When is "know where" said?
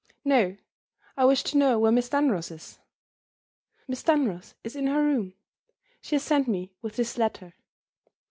1.59-1.91